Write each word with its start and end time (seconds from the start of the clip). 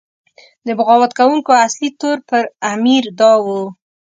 د 0.65 0.67
بغاوت 0.77 1.11
کوونکو 1.19 1.51
اصلي 1.65 1.89
تور 1.99 2.17
پر 2.29 2.43
امیر 2.73 3.03
دا 3.19 3.31
و. 3.43 3.47